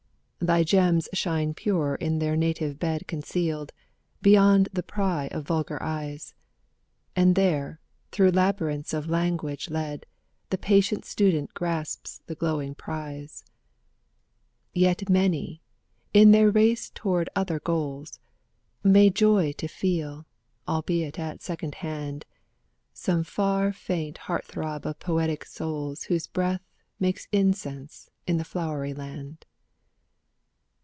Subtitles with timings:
[0.43, 3.71] Thy gems shine purer in their native bed Concealed.,
[4.23, 6.33] beyond the pry of vulgar eyes;
[7.15, 7.79] And there.,
[8.11, 10.07] through labyrinths of language led.,
[10.49, 13.45] The patient student grasps the glowing prize.
[14.73, 15.61] Yet many.,
[16.11, 18.17] in their race toward other goals.,
[18.83, 20.25] May joy to feel.,
[20.67, 22.25] albeit at second hand.,
[22.93, 26.67] Some far faint heart throb of poetic souls Whose breath
[26.99, 29.45] makes incense in the Flowery Land.